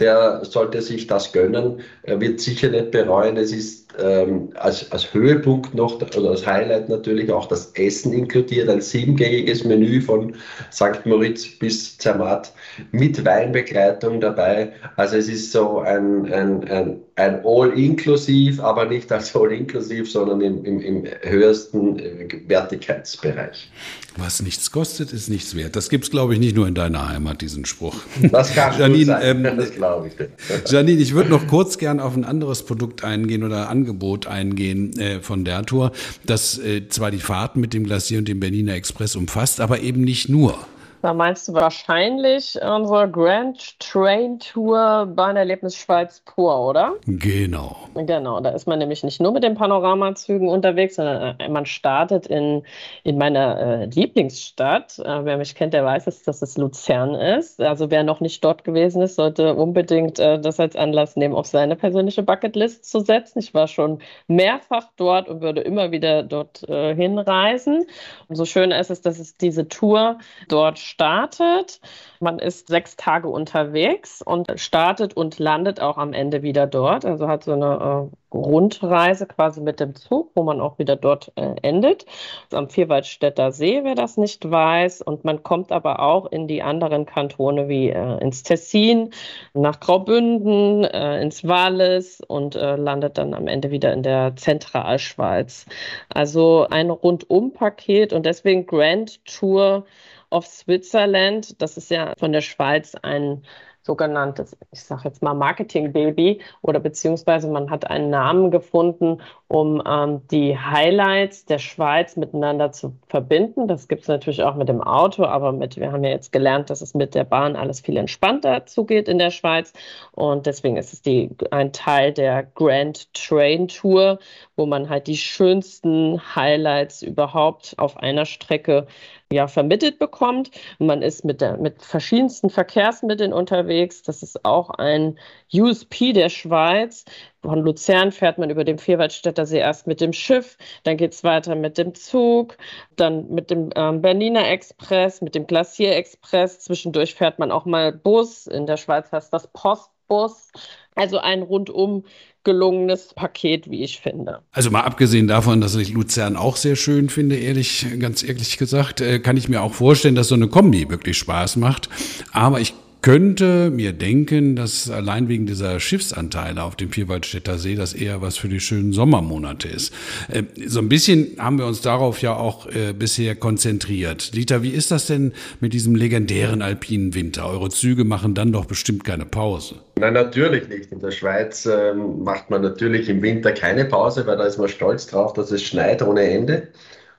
der 0.00 0.44
sollte 0.44 0.82
sich 0.82 1.06
das 1.06 1.32
gönnen. 1.32 1.80
Er 2.02 2.20
wird 2.20 2.40
sicher 2.40 2.68
nicht 2.70 2.90
bereuen. 2.90 3.36
Es 3.36 3.52
ist 3.52 3.80
ähm, 3.98 4.50
als, 4.54 4.90
als 4.92 5.12
Höhepunkt 5.12 5.74
noch 5.74 6.00
oder 6.16 6.30
als 6.30 6.46
Highlight 6.46 6.88
natürlich 6.88 7.30
auch 7.30 7.46
das 7.46 7.72
Essen 7.74 8.12
inkludiert. 8.12 8.68
Ein 8.68 8.80
siebengängiges 8.80 9.64
Menü 9.64 10.00
von 10.00 10.34
St. 10.72 11.04
Moritz 11.04 11.46
bis 11.58 11.98
Zermatt 11.98 12.52
mit 12.92 13.24
Weinbegleitung 13.24 14.20
dabei. 14.20 14.72
Also 14.96 15.16
es 15.16 15.28
ist 15.28 15.52
so 15.52 15.80
ein, 15.80 16.32
ein, 16.32 16.68
ein, 16.68 17.00
ein 17.16 17.40
All-Inklusiv, 17.44 18.60
aber 18.60 18.86
nicht 18.86 19.10
als 19.12 19.34
All-Inklusiv, 19.34 20.10
sondern 20.10 20.40
im, 20.40 20.64
im, 20.64 20.80
im 20.80 21.04
höchsten 21.22 21.98
äh, 21.98 22.28
Wertigkeitsbereich. 22.46 23.70
Was 24.16 24.42
nichts 24.42 24.70
kostet, 24.70 25.12
ist 25.12 25.28
nichts 25.28 25.54
wert. 25.54 25.76
Das 25.76 25.88
gibt 25.88 26.04
es, 26.04 26.10
glaube 26.10 26.34
ich, 26.34 26.40
nicht 26.40 26.56
nur 26.56 26.66
in 26.66 26.74
deiner 26.74 27.08
Heimat, 27.08 27.40
diesen 27.42 27.64
Spruch. 27.64 27.96
Das 28.32 28.54
kann 28.54 28.78
Janine, 28.78 29.04
sein. 29.04 29.44
Ähm, 29.44 29.56
das 29.56 29.74
glaube 29.94 30.08
ich. 30.08 30.70
Janine, 30.70 31.00
ich 31.00 31.14
würde 31.14 31.30
noch 31.30 31.46
kurz 31.46 31.78
gern 31.78 32.00
auf 32.00 32.16
ein 32.16 32.24
anderes 32.24 32.64
Produkt 32.64 33.04
eingehen 33.04 33.44
oder 33.44 33.68
Angebot 33.68 34.26
eingehen 34.26 34.98
äh, 34.98 35.20
von 35.20 35.44
der 35.44 35.64
Tour, 35.64 35.92
das 36.26 36.58
äh, 36.58 36.88
zwar 36.88 37.10
die 37.10 37.18
Fahrten 37.18 37.60
mit 37.60 37.74
dem 37.74 37.84
Glacier 37.84 38.18
und 38.18 38.28
dem 38.28 38.40
Berliner 38.40 38.74
Express 38.74 39.16
umfasst, 39.16 39.60
aber 39.60 39.80
eben 39.80 40.02
nicht 40.02 40.28
nur. 40.28 40.58
Da 41.02 41.14
meinst 41.14 41.48
du 41.48 41.54
wahrscheinlich 41.54 42.58
unsere 42.62 43.10
Grand 43.10 43.80
Train 43.80 44.38
Tour 44.38 45.06
Bahnerlebnis 45.06 45.74
Schweiz 45.76 46.20
pur, 46.26 46.60
oder? 46.60 46.92
Genau. 47.06 47.74
Genau, 47.94 48.40
da 48.40 48.50
ist 48.50 48.66
man 48.66 48.78
nämlich 48.78 49.02
nicht 49.02 49.18
nur 49.18 49.32
mit 49.32 49.42
den 49.42 49.54
Panoramazügen 49.54 50.48
unterwegs, 50.48 50.96
sondern 50.96 51.36
äh, 51.38 51.48
man 51.48 51.64
startet 51.64 52.26
in, 52.26 52.64
in 53.02 53.16
meiner 53.16 53.58
äh, 53.58 53.84
Lieblingsstadt. 53.86 54.98
Äh, 54.98 55.24
wer 55.24 55.38
mich 55.38 55.54
kennt, 55.54 55.72
der 55.72 55.86
weiß, 55.86 56.04
dass, 56.04 56.22
dass 56.22 56.42
es 56.42 56.58
Luzern 56.58 57.14
ist. 57.14 57.62
Also 57.62 57.90
wer 57.90 58.02
noch 58.02 58.20
nicht 58.20 58.44
dort 58.44 58.64
gewesen 58.64 59.00
ist, 59.00 59.16
sollte 59.16 59.54
unbedingt 59.54 60.18
äh, 60.18 60.38
das 60.38 60.60
als 60.60 60.76
Anlass 60.76 61.16
nehmen, 61.16 61.34
auf 61.34 61.46
seine 61.46 61.76
persönliche 61.76 62.22
Bucketlist 62.22 62.84
zu 62.84 63.00
setzen. 63.00 63.38
Ich 63.38 63.54
war 63.54 63.68
schon 63.68 64.00
mehrfach 64.26 64.88
dort 64.96 65.30
und 65.30 65.40
würde 65.40 65.62
immer 65.62 65.92
wieder 65.92 66.22
dort 66.22 66.68
äh, 66.68 66.94
hinreisen. 66.94 67.86
Umso 68.28 68.44
schöner 68.44 68.78
ist 68.78 68.90
es, 68.90 69.00
dass 69.00 69.18
es 69.18 69.38
diese 69.38 69.66
Tour 69.66 70.18
dort 70.48 70.78
startet. 70.90 71.80
Man 72.20 72.38
ist 72.38 72.68
sechs 72.68 72.96
Tage 72.96 73.28
unterwegs 73.28 74.22
und 74.22 74.52
startet 74.56 75.14
und 75.14 75.38
landet 75.38 75.80
auch 75.80 75.96
am 75.96 76.12
Ende 76.12 76.42
wieder 76.42 76.66
dort. 76.66 77.04
Also 77.04 77.28
hat 77.28 77.44
so 77.44 77.52
eine 77.52 78.10
äh, 78.10 78.16
Rundreise 78.36 79.26
quasi 79.26 79.60
mit 79.60 79.80
dem 79.80 79.94
Zug, 79.94 80.30
wo 80.34 80.42
man 80.42 80.60
auch 80.60 80.78
wieder 80.78 80.96
dort 80.96 81.32
äh, 81.36 81.54
endet. 81.62 82.06
Also 82.44 82.58
am 82.58 82.68
Vierwaldstätter 82.68 83.52
See, 83.52 83.80
wer 83.82 83.94
das 83.94 84.16
nicht 84.16 84.48
weiß. 84.48 85.02
Und 85.02 85.24
man 85.24 85.42
kommt 85.42 85.72
aber 85.72 86.00
auch 86.00 86.30
in 86.30 86.46
die 86.46 86.62
anderen 86.62 87.06
Kantone 87.06 87.68
wie 87.68 87.90
äh, 87.90 88.18
ins 88.18 88.42
Tessin, 88.42 89.10
nach 89.54 89.80
Graubünden, 89.80 90.84
äh, 90.84 91.22
ins 91.22 91.46
Wallis 91.46 92.20
und 92.26 92.54
äh, 92.56 92.76
landet 92.76 93.18
dann 93.18 93.34
am 93.34 93.46
Ende 93.46 93.70
wieder 93.70 93.92
in 93.92 94.02
der 94.02 94.36
Zentralschweiz. 94.36 95.66
Also 96.08 96.66
ein 96.70 96.90
Rundum-Paket 96.90 98.12
und 98.12 98.26
deswegen 98.26 98.66
Grand 98.66 99.24
Tour 99.24 99.84
of 100.30 100.46
Switzerland. 100.46 101.60
Das 101.60 101.76
ist 101.76 101.90
ja 101.90 102.14
von 102.18 102.32
der 102.32 102.40
Schweiz 102.40 102.94
ein 102.94 103.42
sogenanntes, 103.82 104.56
ich 104.72 104.82
sage 104.82 105.02
jetzt 105.04 105.22
mal 105.22 105.34
Marketing-Baby 105.34 106.40
oder 106.62 106.80
beziehungsweise 106.80 107.48
man 107.48 107.70
hat 107.70 107.90
einen 107.90 108.10
Namen 108.10 108.50
gefunden, 108.50 109.22
um 109.48 109.82
ähm, 109.86 110.20
die 110.30 110.58
Highlights 110.58 111.46
der 111.46 111.58
Schweiz 111.58 112.16
miteinander 112.16 112.72
zu 112.72 112.94
verbinden. 113.08 113.68
Das 113.68 113.88
gibt 113.88 114.02
es 114.02 114.08
natürlich 114.08 114.42
auch 114.42 114.54
mit 114.54 114.68
dem 114.68 114.82
Auto, 114.82 115.24
aber 115.24 115.52
mit, 115.52 115.76
wir 115.76 115.92
haben 115.92 116.04
ja 116.04 116.10
jetzt 116.10 116.30
gelernt, 116.30 116.68
dass 116.68 116.82
es 116.82 116.94
mit 116.94 117.14
der 117.14 117.24
Bahn 117.24 117.56
alles 117.56 117.80
viel 117.80 117.96
entspannter 117.96 118.66
zugeht 118.66 119.08
in 119.08 119.18
der 119.18 119.30
Schweiz 119.30 119.72
und 120.12 120.46
deswegen 120.46 120.76
ist 120.76 120.92
es 120.92 121.00
die, 121.00 121.30
ein 121.50 121.72
Teil 121.72 122.12
der 122.12 122.42
Grand 122.42 123.12
Train 123.14 123.68
Tour, 123.68 124.18
wo 124.56 124.66
man 124.66 124.90
halt 124.90 125.06
die 125.06 125.16
schönsten 125.16 126.20
Highlights 126.36 127.02
überhaupt 127.02 127.74
auf 127.78 127.96
einer 127.96 128.26
Strecke 128.26 128.86
ja, 129.32 129.46
vermittelt 129.46 129.98
bekommt. 129.98 130.50
Man 130.78 131.02
ist 131.02 131.24
mit, 131.24 131.40
der, 131.40 131.56
mit 131.56 131.82
verschiedensten 131.82 132.50
Verkehrsmitteln 132.50 133.32
unterwegs. 133.32 134.02
Das 134.02 134.22
ist 134.22 134.44
auch 134.44 134.70
ein 134.70 135.18
USP 135.52 136.12
der 136.12 136.28
Schweiz. 136.28 137.04
Von 137.42 137.60
Luzern 137.60 138.10
fährt 138.10 138.38
man 138.38 138.50
über 138.50 138.64
den 138.64 138.78
Vierwaldstätter 138.78 139.46
See 139.46 139.58
erst 139.58 139.86
mit 139.86 140.00
dem 140.00 140.12
Schiff, 140.12 140.58
dann 140.82 140.96
geht 140.96 141.12
es 141.12 141.24
weiter 141.24 141.54
mit 141.54 141.78
dem 141.78 141.94
Zug, 141.94 142.58
dann 142.96 143.30
mit 143.30 143.50
dem 143.50 143.70
ähm, 143.76 144.02
Berliner 144.02 144.48
Express, 144.48 145.22
mit 145.22 145.34
dem 145.34 145.46
Glacier 145.46 145.96
Express. 145.96 146.60
Zwischendurch 146.60 147.14
fährt 147.14 147.38
man 147.38 147.50
auch 147.52 147.64
mal 147.64 147.92
Bus. 147.92 148.46
In 148.46 148.66
der 148.66 148.76
Schweiz 148.76 149.10
heißt 149.12 149.32
das 149.32 149.46
Postbus. 149.46 150.50
Also 150.96 151.18
ein 151.18 151.42
rundum 151.42 152.04
gelungenes 152.44 153.12
Paket, 153.14 153.70
wie 153.70 153.84
ich 153.84 154.00
finde. 154.00 154.40
Also 154.52 154.70
mal 154.70 154.82
abgesehen 154.82 155.28
davon, 155.28 155.60
dass 155.60 155.74
ich 155.74 155.92
Luzern 155.92 156.36
auch 156.36 156.56
sehr 156.56 156.76
schön 156.76 157.08
finde, 157.08 157.36
ehrlich, 157.36 157.86
ganz 157.98 158.22
ehrlich 158.22 158.56
gesagt, 158.56 159.00
äh, 159.00 159.18
kann 159.18 159.36
ich 159.36 159.48
mir 159.48 159.62
auch 159.62 159.74
vorstellen, 159.74 160.14
dass 160.14 160.28
so 160.28 160.34
eine 160.34 160.48
Kombi 160.48 160.88
wirklich 160.88 161.18
Spaß 161.18 161.56
macht. 161.56 161.88
Aber 162.32 162.60
ich 162.60 162.74
könnte 163.02 163.70
mir 163.70 163.92
denken, 163.92 164.56
dass 164.56 164.90
allein 164.90 165.28
wegen 165.28 165.46
dieser 165.46 165.80
Schiffsanteile 165.80 166.62
auf 166.62 166.76
dem 166.76 166.90
Vierwaldstätter 166.90 167.58
See 167.58 167.74
das 167.74 167.94
eher 167.94 168.20
was 168.20 168.36
für 168.36 168.48
die 168.48 168.60
schönen 168.60 168.92
Sommermonate 168.92 169.68
ist. 169.68 169.92
Äh, 170.28 170.44
so 170.66 170.80
ein 170.80 170.88
bisschen 170.88 171.36
haben 171.38 171.58
wir 171.58 171.66
uns 171.66 171.80
darauf 171.80 172.20
ja 172.22 172.34
auch 172.36 172.66
äh, 172.66 172.92
bisher 172.92 173.34
konzentriert. 173.36 174.34
Dieter, 174.34 174.62
wie 174.62 174.70
ist 174.70 174.90
das 174.90 175.06
denn 175.06 175.32
mit 175.60 175.72
diesem 175.72 175.94
legendären 175.94 176.62
alpinen 176.62 177.14
Winter? 177.14 177.46
Eure 177.48 177.70
Züge 177.70 178.04
machen 178.04 178.34
dann 178.34 178.52
doch 178.52 178.66
bestimmt 178.66 179.04
keine 179.04 179.24
Pause. 179.24 179.76
Nein, 180.00 180.14
natürlich 180.14 180.68
nicht. 180.68 180.90
In 180.92 181.00
der 181.00 181.10
Schweiz 181.10 181.66
ähm, 181.66 182.22
macht 182.22 182.48
man 182.48 182.62
natürlich 182.62 183.08
im 183.10 183.20
Winter 183.22 183.52
keine 183.52 183.84
Pause, 183.84 184.26
weil 184.26 184.38
da 184.38 184.44
ist 184.44 184.58
man 184.58 184.68
stolz 184.68 185.06
drauf, 185.06 185.34
dass 185.34 185.50
es 185.50 185.62
schneit 185.62 186.02
ohne 186.02 186.22
Ende. 186.22 186.68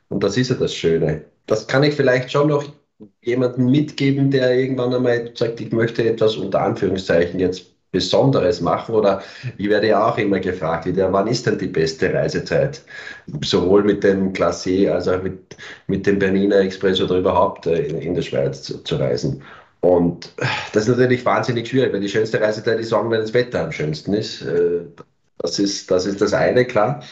Und 0.09 0.23
das 0.23 0.35
ist 0.35 0.49
ja 0.49 0.55
das 0.55 0.73
Schöne. 0.73 1.25
Das 1.45 1.67
kann 1.67 1.83
ich 1.83 1.93
vielleicht 1.95 2.31
schon 2.31 2.47
noch 2.47 2.65
jemanden 3.21 3.69
mitgeben, 3.69 4.31
der 4.31 4.55
irgendwann 4.55 4.93
einmal 4.93 5.31
sagt, 5.35 5.61
ich 5.61 5.71
möchte 5.71 6.03
etwas 6.03 6.35
unter 6.37 6.61
Anführungszeichen 6.61 7.39
jetzt 7.39 7.71
Besonderes 7.91 8.61
machen 8.61 8.95
oder 8.95 9.21
ich 9.57 9.69
werde 9.69 9.87
ja 9.89 10.09
auch 10.09 10.17
immer 10.17 10.39
gefragt, 10.39 10.85
wieder, 10.85 11.11
wann 11.11 11.27
ist 11.27 11.45
denn 11.45 11.57
die 11.57 11.67
beste 11.67 12.13
Reisezeit? 12.13 12.81
Sowohl 13.43 13.83
mit 13.83 14.03
dem 14.03 14.31
Classier 14.33 14.95
als 14.95 15.07
auch 15.07 15.21
mit, 15.21 15.57
mit 15.87 16.07
dem 16.07 16.17
Berliner 16.17 16.57
Express 16.57 17.01
oder 17.01 17.17
überhaupt 17.17 17.67
äh, 17.67 17.81
in, 17.83 18.01
in 18.01 18.15
der 18.15 18.21
Schweiz 18.21 18.63
zu, 18.63 18.81
zu, 18.83 18.95
reisen. 18.95 19.43
Und 19.81 20.33
das 20.73 20.83
ist 20.83 20.89
natürlich 20.89 21.25
wahnsinnig 21.25 21.67
schwierig, 21.67 21.91
weil 21.91 21.99
die 21.99 22.09
schönste 22.09 22.39
Reisezeit 22.39 22.79
ist, 22.79 22.89
sagen, 22.89 23.11
wenn 23.11 23.21
das 23.21 23.33
Wetter 23.33 23.63
am 23.63 23.71
schönsten 23.71 24.13
ist. 24.13 24.41
Äh, 24.43 24.81
das 25.39 25.59
ist, 25.59 25.89
das 25.89 26.05
ist 26.05 26.21
das 26.21 26.33
eine, 26.33 26.65
klar. 26.65 27.03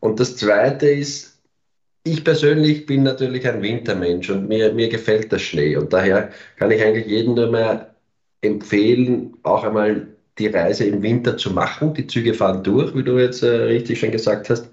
Und 0.00 0.20
das 0.20 0.36
zweite 0.36 0.88
ist, 0.88 1.40
ich 2.04 2.22
persönlich 2.22 2.86
bin 2.86 3.02
natürlich 3.02 3.48
ein 3.48 3.62
Wintermensch 3.62 4.30
und 4.30 4.48
mir, 4.48 4.72
mir 4.72 4.88
gefällt 4.88 5.32
der 5.32 5.38
Schnee. 5.38 5.76
Und 5.76 5.92
daher 5.92 6.30
kann 6.56 6.70
ich 6.70 6.82
eigentlich 6.82 7.06
jedem 7.06 7.34
nur 7.34 7.50
mehr 7.50 7.94
empfehlen, 8.42 9.36
auch 9.42 9.64
einmal 9.64 10.08
die 10.38 10.48
Reise 10.48 10.84
im 10.84 11.02
Winter 11.02 11.36
zu 11.36 11.50
machen. 11.50 11.94
Die 11.94 12.06
Züge 12.06 12.34
fahren 12.34 12.62
durch, 12.62 12.94
wie 12.94 13.04
du 13.04 13.18
jetzt 13.18 13.42
äh, 13.42 13.48
richtig 13.48 14.00
schon 14.00 14.10
gesagt 14.10 14.50
hast. 14.50 14.68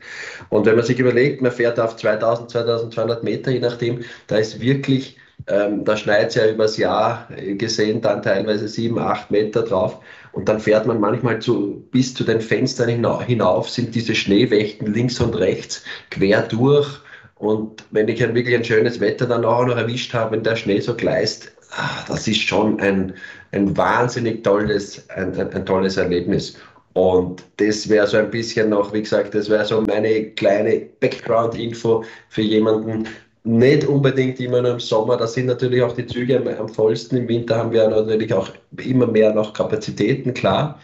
Und 0.50 0.66
wenn 0.66 0.76
man 0.76 0.86
sich 0.86 1.00
überlegt, 1.00 1.42
man 1.42 1.52
fährt 1.52 1.80
auf 1.80 1.96
2000, 1.96 2.52
2200 2.52 3.24
Meter, 3.24 3.52
je 3.52 3.60
nachdem, 3.60 4.04
da 4.28 4.38
ist 4.38 4.60
wirklich, 4.60 5.18
ähm, 5.48 5.84
da 5.84 5.98
schneit 5.98 6.30
es 6.30 6.36
ja 6.36 6.48
übers 6.48 6.78
Jahr 6.78 7.28
gesehen, 7.58 8.02
dann 8.02 8.22
teilweise 8.22 8.68
7, 8.68 8.98
8 9.00 9.32
Meter 9.32 9.64
drauf. 9.64 10.00
Und 10.34 10.48
dann 10.48 10.60
fährt 10.60 10.86
man 10.86 11.00
manchmal 11.00 11.40
zu, 11.40 11.84
bis 11.92 12.14
zu 12.14 12.24
den 12.24 12.42
Fenstern 12.42 12.90
hinauf, 12.90 13.70
sind 13.70 13.94
diese 13.96 14.16
Schneewächten 14.16 14.94
links 14.94 15.20
und 15.20 15.36
rechts 15.36 15.84
quer 16.10 16.44
durch 16.44 17.02
und 17.42 17.84
wenn 17.90 18.08
ich 18.08 18.24
ein 18.24 18.36
wirklich 18.36 18.56
ein 18.56 18.64
schönes 18.64 19.00
Wetter 19.00 19.26
dann 19.26 19.46
auch 19.46 19.66
noch 19.66 19.76
erwischt 19.76 20.14
habe, 20.14 20.34
wenn 20.34 20.44
der 20.44 20.56
Schnee 20.56 20.80
so 20.80 20.94
gleist, 20.94 21.52
ah, 21.72 22.06
das 22.08 22.28
ist 22.28 22.42
schon 22.42 22.80
ein, 22.80 23.16
ein 23.52 23.76
wahnsinnig 23.76 24.44
tolles, 24.44 25.10
ein, 25.10 25.34
ein, 25.34 25.52
ein 25.52 25.66
tolles 25.66 25.98
Erlebnis. 25.98 26.56
Und 26.94 27.44
das 27.58 27.90
wäre 27.90 28.06
so 28.06 28.18
ein 28.18 28.30
bisschen 28.30 28.70
noch, 28.70 28.94
wie 28.94 29.02
gesagt, 29.02 29.34
das 29.34 29.50
wäre 29.50 29.66
so 29.66 29.82
meine 29.82 30.26
kleine 30.26 30.82
Background-Info 31.00 32.04
für 32.30 32.44
jemanden, 32.44 33.08
nicht 33.44 33.88
unbedingt 33.88 34.40
immer 34.40 34.62
nur 34.62 34.72
im 34.72 34.80
Sommer, 34.80 35.18
da 35.18 35.26
sind 35.28 35.48
natürlich 35.48 35.82
auch 35.82 35.96
die 35.96 36.06
Züge 36.06 36.38
am, 36.38 36.48
am 36.48 36.70
vollsten. 36.70 37.18
Im 37.18 37.28
Winter 37.28 37.58
haben 37.58 37.72
wir 37.72 37.90
natürlich 37.90 38.34
auch 38.34 38.50
immer 38.78 39.08
mehr 39.08 39.34
noch 39.34 39.54
Kapazitäten, 39.54 40.34
klar. 40.34 40.80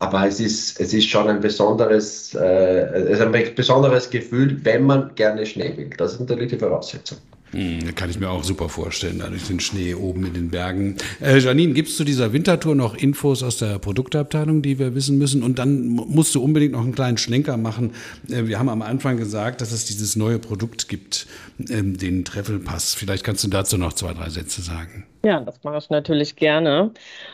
Aber 0.00 0.26
es 0.26 0.38
ist, 0.38 0.80
es 0.80 0.94
ist 0.94 1.08
schon 1.08 1.28
ein 1.28 1.40
besonderes, 1.40 2.34
äh, 2.34 3.16
ein 3.20 3.54
besonderes 3.56 4.08
Gefühl, 4.08 4.64
wenn 4.64 4.84
man 4.84 5.12
gerne 5.16 5.44
Schnee 5.44 5.76
will. 5.76 5.90
Das 5.96 6.12
ist 6.12 6.20
natürlich 6.20 6.50
die 6.50 6.58
Voraussetzung. 6.58 7.18
Hm, 7.52 7.94
kann 7.94 8.10
ich 8.10 8.20
mir 8.20 8.28
auch 8.28 8.44
super 8.44 8.68
vorstellen, 8.68 9.20
da 9.20 9.28
durch 9.28 9.46
den 9.46 9.60
Schnee 9.60 9.94
oben 9.94 10.26
in 10.26 10.34
den 10.34 10.50
Bergen. 10.50 10.96
Äh, 11.20 11.38
Janine, 11.38 11.72
gibst 11.72 11.98
du 11.98 12.04
dieser 12.04 12.32
Wintertour 12.32 12.74
noch 12.74 12.94
Infos 12.94 13.42
aus 13.42 13.56
der 13.56 13.78
Produktabteilung, 13.78 14.60
die 14.60 14.78
wir 14.78 14.94
wissen 14.94 15.16
müssen? 15.18 15.42
Und 15.42 15.58
dann 15.58 15.88
musst 15.88 16.34
du 16.34 16.42
unbedingt 16.42 16.72
noch 16.72 16.82
einen 16.82 16.94
kleinen 16.94 17.16
Schlenker 17.16 17.56
machen. 17.56 17.92
Äh, 18.28 18.46
wir 18.46 18.58
haben 18.58 18.68
am 18.68 18.82
Anfang 18.82 19.16
gesagt, 19.16 19.60
dass 19.60 19.72
es 19.72 19.86
dieses 19.86 20.16
neue 20.16 20.38
Produkt 20.38 20.88
gibt, 20.88 21.26
äh, 21.68 21.82
den 21.82 22.24
Treffelpass. 22.24 22.94
Vielleicht 22.94 23.24
kannst 23.24 23.44
du 23.44 23.48
dazu 23.48 23.78
noch 23.78 23.94
zwei, 23.94 24.12
drei 24.12 24.28
Sätze 24.28 24.60
sagen. 24.60 25.04
Ja, 25.24 25.40
das 25.40 25.64
mache 25.64 25.78
ich 25.78 25.90
natürlich 25.90 26.36
gerne. 26.36 26.92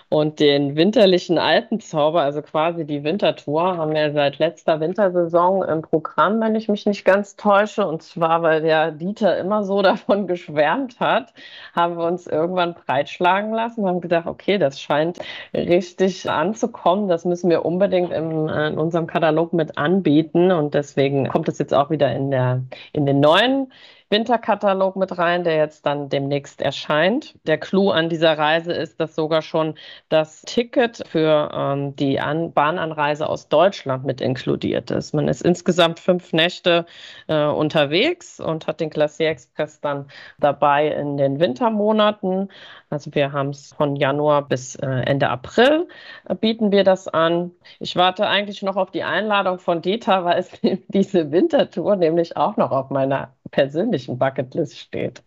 Und 0.08 0.40
den 0.40 0.74
winterlichen 0.74 1.36
Alpenzauber, 1.36 2.22
also 2.22 2.40
quasi 2.40 2.86
die 2.86 3.04
Wintertour, 3.04 3.76
haben 3.76 3.92
wir 3.92 4.10
seit 4.12 4.38
letzter 4.38 4.80
Wintersaison 4.80 5.62
im 5.62 5.82
Programm, 5.82 6.40
wenn 6.40 6.54
ich 6.54 6.68
mich 6.68 6.86
nicht 6.86 7.04
ganz 7.04 7.36
täusche. 7.36 7.86
Und 7.86 8.02
zwar, 8.02 8.42
weil 8.42 8.62
der 8.62 8.90
Dieter 8.90 9.36
immer 9.38 9.64
so 9.64 9.82
davon 9.82 10.26
geschwärmt 10.26 10.98
hat, 10.98 11.34
haben 11.74 11.98
wir 11.98 12.06
uns 12.06 12.26
irgendwann 12.26 12.74
breitschlagen 12.74 13.52
lassen 13.52 13.82
und 13.82 13.88
haben 13.88 14.00
gedacht, 14.00 14.26
okay, 14.26 14.56
das 14.56 14.80
scheint 14.80 15.18
richtig 15.52 16.30
anzukommen. 16.30 17.08
Das 17.08 17.26
müssen 17.26 17.50
wir 17.50 17.66
unbedingt 17.66 18.12
im, 18.12 18.48
in 18.48 18.78
unserem 18.78 19.06
Katalog 19.06 19.52
mit 19.52 19.76
anbieten. 19.76 20.52
Und 20.52 20.72
deswegen 20.72 21.28
kommt 21.28 21.48
es 21.48 21.58
jetzt 21.58 21.74
auch 21.74 21.90
wieder 21.90 22.10
in, 22.14 22.30
der, 22.30 22.62
in 22.94 23.04
den 23.04 23.20
neuen 23.20 23.70
Winterkatalog 24.14 24.94
mit 24.94 25.18
rein, 25.18 25.42
der 25.42 25.56
jetzt 25.56 25.84
dann 25.86 26.08
demnächst 26.08 26.62
erscheint. 26.62 27.34
Der 27.48 27.58
Clou 27.58 27.90
an 27.90 28.08
dieser 28.08 28.38
Reise 28.38 28.72
ist, 28.72 29.00
dass 29.00 29.16
sogar 29.16 29.42
schon 29.42 29.74
das 30.08 30.42
Ticket 30.42 31.02
für 31.08 31.50
ähm, 31.52 31.96
die 31.96 32.20
an 32.20 32.52
Bahnanreise 32.52 33.28
aus 33.28 33.48
Deutschland 33.48 34.04
mit 34.04 34.20
inkludiert 34.20 34.92
ist. 34.92 35.14
Man 35.14 35.26
ist 35.26 35.42
insgesamt 35.42 35.98
fünf 35.98 36.32
Nächte 36.32 36.86
äh, 37.26 37.44
unterwegs 37.44 38.38
und 38.38 38.68
hat 38.68 38.78
den 38.78 38.90
Glacier 38.90 39.30
Express 39.30 39.80
dann 39.80 40.06
dabei 40.38 40.86
in 40.92 41.16
den 41.16 41.40
Wintermonaten. 41.40 42.50
Also 42.90 43.12
wir 43.16 43.32
haben 43.32 43.48
es 43.48 43.72
von 43.72 43.96
Januar 43.96 44.42
bis 44.46 44.76
äh, 44.76 44.86
Ende 44.86 45.28
April 45.28 45.88
äh, 46.28 46.36
bieten 46.36 46.70
wir 46.70 46.84
das 46.84 47.08
an. 47.08 47.50
Ich 47.80 47.96
warte 47.96 48.28
eigentlich 48.28 48.62
noch 48.62 48.76
auf 48.76 48.92
die 48.92 49.02
Einladung 49.02 49.58
von 49.58 49.82
Dieter, 49.82 50.24
weil 50.24 50.38
es 50.38 50.52
diese 50.88 51.32
Wintertour 51.32 51.96
nämlich 51.96 52.36
auch 52.36 52.56
noch 52.56 52.70
auf 52.70 52.90
meiner 52.90 53.32
persönlichen 53.54 54.03
Bucketlist 54.08 54.78
steht. 54.78 55.22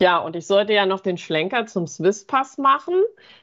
Ja, 0.00 0.18
und 0.18 0.34
ich 0.34 0.46
sollte 0.46 0.72
ja 0.72 0.86
noch 0.86 1.00
den 1.00 1.16
Schlenker 1.16 1.66
zum 1.66 1.86
Swisspass 1.86 2.58
machen. 2.58 2.94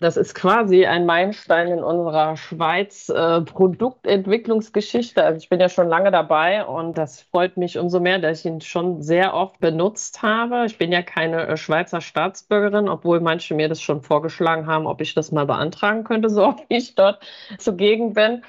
Das 0.02 0.18
ist 0.18 0.36
quasi 0.36 0.86
ein 0.86 1.06
Meilenstein 1.06 1.70
in 1.70 1.84
unserer 1.84 2.36
Schweiz 2.36 3.08
äh, 3.10 3.42
Produktentwicklungsgeschichte. 3.42 5.24
Also 5.24 5.38
ich 5.38 5.50
bin 5.50 5.60
ja 5.62 5.70
schon 5.70 5.88
lange 5.88 6.12
dabei 6.12 6.66
und 6.66 6.98
das 6.98 7.22
freut 7.22 7.56
mich 7.56 7.78
umso 7.78 8.00
mehr, 8.00 8.20
dass 8.20 8.40
ich 8.40 8.46
ihn 8.46 8.62
schon 8.62 9.02
sehr 9.02 9.34
oft 9.34 9.60
benutzt 9.60 10.22
habe. 10.22 10.66
Ich 10.66 10.78
bin 10.78 10.92
ja 10.92 11.02
keine 11.02 11.48
äh, 11.48 11.58
Schweizer 11.58 12.02
Staatsbürgerin, 12.02 12.90
obwohl 12.90 13.22
manche 13.22 13.54
mir 13.56 13.70
das 13.70 13.82
schon 13.82 14.02
vorgeschlagen 14.02 14.68
haben, 14.68 14.88
ob 14.88 15.00
ich 15.00 15.14
das 15.14 15.32
mal 15.32 15.46
beantragen 15.46 16.04
könnte, 16.04 16.30
so 16.30 16.44
oft 16.46 16.70
wie 16.70 16.78
ich 16.78 16.96
dort 16.96 17.26
zugegen 17.60 18.14
bin. 18.14 18.44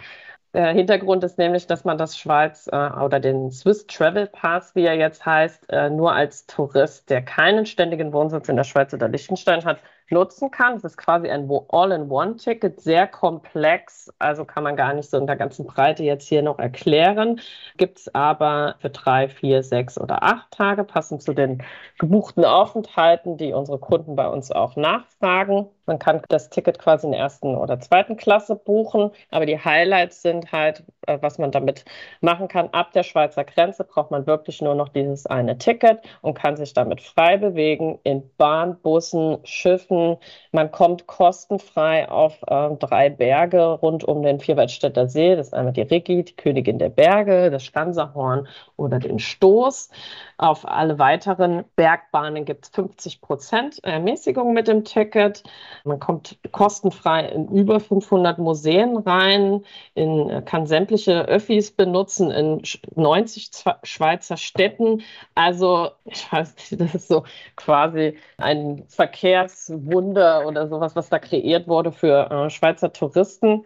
Der 0.54 0.72
Hintergrund 0.72 1.24
ist 1.24 1.38
nämlich, 1.38 1.66
dass 1.66 1.84
man 1.84 1.96
das 1.96 2.18
Schweiz 2.18 2.68
äh, 2.70 2.76
oder 2.76 3.20
den 3.20 3.50
Swiss 3.50 3.86
Travel 3.86 4.26
Pass, 4.26 4.74
wie 4.74 4.84
er 4.84 4.94
jetzt 4.94 5.24
heißt, 5.24 5.70
äh, 5.70 5.88
nur 5.88 6.12
als 6.12 6.46
Tourist, 6.46 7.08
der 7.08 7.22
keinen 7.22 7.64
ständigen 7.64 8.12
Wohnsitz 8.12 8.48
in 8.50 8.56
der 8.56 8.64
Schweiz 8.64 8.92
oder 8.92 9.08
Liechtenstein 9.08 9.64
hat, 9.64 9.78
nutzen 10.12 10.50
kann. 10.50 10.76
Es 10.76 10.84
ist 10.84 10.96
quasi 10.96 11.28
ein 11.28 11.50
All-in-One-Ticket, 11.68 12.80
sehr 12.80 13.06
komplex, 13.06 14.12
also 14.18 14.44
kann 14.44 14.62
man 14.62 14.76
gar 14.76 14.94
nicht 14.94 15.10
so 15.10 15.16
in 15.16 15.26
der 15.26 15.36
ganzen 15.36 15.66
Breite 15.66 16.04
jetzt 16.04 16.28
hier 16.28 16.42
noch 16.42 16.58
erklären. 16.58 17.40
Gibt 17.78 17.98
es 17.98 18.14
aber 18.14 18.76
für 18.78 18.90
drei, 18.90 19.28
vier, 19.28 19.62
sechs 19.62 19.98
oder 19.98 20.22
acht 20.22 20.50
Tage, 20.52 20.84
passend 20.84 21.22
zu 21.22 21.32
den 21.32 21.62
gebuchten 21.98 22.44
Aufenthalten, 22.44 23.36
die 23.36 23.52
unsere 23.52 23.78
Kunden 23.78 24.14
bei 24.14 24.28
uns 24.28 24.52
auch 24.52 24.76
nachfragen. 24.76 25.68
Man 25.86 25.98
kann 25.98 26.22
das 26.28 26.48
Ticket 26.48 26.78
quasi 26.78 27.06
in 27.06 27.12
der 27.12 27.20
ersten 27.20 27.56
oder 27.56 27.80
zweiten 27.80 28.16
Klasse 28.16 28.54
buchen, 28.54 29.10
aber 29.30 29.46
die 29.46 29.58
Highlights 29.58 30.22
sind 30.22 30.52
halt, 30.52 30.84
äh, 31.06 31.18
was 31.20 31.38
man 31.38 31.50
damit 31.50 31.84
machen 32.20 32.46
kann. 32.46 32.68
Ab 32.70 32.92
der 32.92 33.02
Schweizer 33.02 33.44
Grenze 33.44 33.82
braucht 33.82 34.10
man 34.12 34.26
wirklich 34.26 34.62
nur 34.62 34.76
noch 34.76 34.88
dieses 34.90 35.26
eine 35.26 35.58
Ticket 35.58 35.98
und 36.20 36.34
kann 36.34 36.56
sich 36.56 36.72
damit 36.72 37.00
frei 37.00 37.36
bewegen 37.36 37.98
in 38.04 38.22
Bahn, 38.36 38.78
Bussen, 38.80 39.38
Schiffen. 39.44 40.01
Man 40.52 40.70
kommt 40.70 41.06
kostenfrei 41.06 42.08
auf 42.08 42.42
äh, 42.46 42.70
drei 42.76 43.10
Berge 43.10 43.62
rund 43.62 44.04
um 44.04 44.22
den 44.22 44.40
Vierwaldstätter 44.40 45.08
See. 45.08 45.36
Das 45.36 45.48
ist 45.48 45.54
einmal 45.54 45.72
die 45.72 45.82
Rigi, 45.82 46.24
die 46.24 46.36
Königin 46.36 46.78
der 46.78 46.88
Berge, 46.88 47.50
das 47.50 47.64
Stanserhorn 47.64 48.46
oder 48.76 48.98
den 48.98 49.18
Stoß. 49.18 49.90
Auf 50.38 50.66
alle 50.66 50.98
weiteren 50.98 51.64
Bergbahnen 51.76 52.44
gibt 52.44 52.64
es 52.64 52.70
50 52.70 53.20
Prozent 53.20 53.84
Ermäßigung 53.84 54.52
mit 54.52 54.68
dem 54.68 54.84
Ticket. 54.84 55.42
Man 55.84 56.00
kommt 56.00 56.38
kostenfrei 56.50 57.26
in 57.28 57.48
über 57.48 57.78
500 57.78 58.38
Museen 58.38 58.96
rein, 58.96 59.64
in, 59.94 60.44
kann 60.44 60.66
sämtliche 60.66 61.22
Öffis 61.26 61.70
benutzen 61.70 62.30
in 62.30 62.62
90 62.96 63.50
Schweizer 63.84 64.36
Städten. 64.36 65.02
Also, 65.34 65.90
ich 66.04 66.30
weiß 66.32 66.54
nicht, 66.56 66.80
das 66.80 66.94
ist 66.94 67.08
so 67.08 67.24
quasi 67.56 68.16
ein 68.38 68.84
Verkehrswunder 69.92 70.46
oder 70.46 70.68
sowas, 70.68 70.96
was 70.96 71.08
da 71.08 71.18
kreiert 71.18 71.68
wurde 71.68 71.92
für 71.92 72.30
äh, 72.30 72.50
Schweizer 72.50 72.92
Touristen. 72.92 73.64